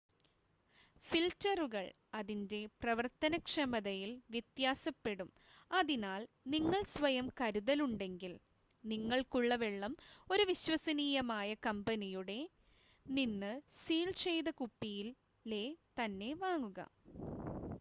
ഫിൽറ്ററുകൾ 1.07 1.83
അതിൻ്റെ 2.13 2.61
പ്രവർത്തനക്ഷമതയിൽ 2.81 4.11
വ്യത്യാസപ്പെടും 4.31 5.29
അതിനാൽ 5.71 6.21
നിങ്ങൾക്ക് 6.53 6.89
സ്വയം 6.95 7.27
കരുതലുണ്ടെങ്കിൽ 7.39 8.33
നിങ്ങൾക്കുള്ള 8.83 9.51
വെള്ളം 9.63 9.95
ഒരു 10.29 10.45
വിശ്വസനീയമായ 10.51 11.51
കമ്പനിയുടെ 11.67 12.39
നിന്ന് 13.05 13.53
സീൽ 13.83 14.11
ചെയ്ത 14.25 14.49
കുപ്പിയിലെ 14.59 15.63
തന്നെ 15.99 16.31
വാങ്ങുക 16.43 16.81